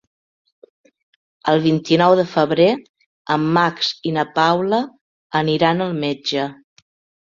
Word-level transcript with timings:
El 1.53 1.61
vint-i-nou 1.65 2.15
de 2.21 2.25
febrer 2.33 2.67
en 3.37 3.47
Max 3.61 3.93
i 4.13 4.17
na 4.19 4.27
Paula 4.43 4.85
aniran 5.45 5.91
al 5.91 5.99
metge. 6.05 6.53